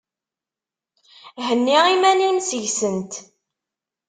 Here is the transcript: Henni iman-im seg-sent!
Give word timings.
Henni 1.45 1.77
iman-im 1.93 2.37
seg-sent! 2.47 3.13